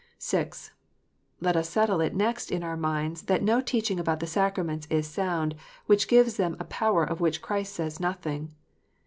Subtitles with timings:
[0.17, 0.71] (6)
[1.41, 5.05] Let us settle it next in our minds that no teaching about the sacraments is
[5.05, 5.53] sound
[5.85, 8.51] which gives them a power of which Christ says nothing.